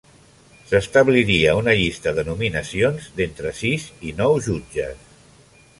S'establiria 0.69 1.53
una 1.59 1.75
llista 1.81 2.15
de 2.19 2.23
nominacions 2.31 3.11
d'entre 3.19 3.53
sis 3.61 3.87
i 4.13 4.19
nou 4.25 4.41
jutges. 4.49 5.11